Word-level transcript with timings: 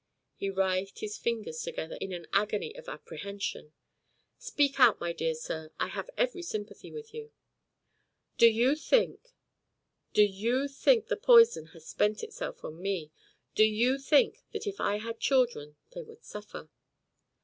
He 0.33 0.49
writhed 0.49 0.97
his 1.01 1.19
fingers 1.19 1.61
together 1.61 1.95
in 2.01 2.11
an 2.11 2.25
agony 2.33 2.75
of 2.75 2.89
apprehension. 2.89 3.71
"Speak 4.39 4.79
out, 4.79 4.99
my 4.99 5.13
dear 5.13 5.35
sir. 5.35 5.69
I 5.79 5.89
have 5.89 6.09
every 6.17 6.41
sympathy 6.41 6.91
with 6.91 7.13
you." 7.13 7.31
"Do 8.39 8.49
you 8.49 8.75
think 8.75 9.35
do 10.13 10.23
you 10.25 10.67
think 10.67 11.05
the 11.05 11.17
poison 11.17 11.67
has 11.67 11.85
spent 11.85 12.23
itself 12.23 12.63
on 12.65 12.81
me? 12.81 13.11
Do 13.53 13.63
you 13.63 13.99
think 13.99 14.39
that 14.53 14.65
if 14.65 14.81
I 14.81 14.97
had 14.97 15.19
children 15.19 15.75
they 15.91 16.01
would 16.01 16.23
suffer?" 16.23 16.69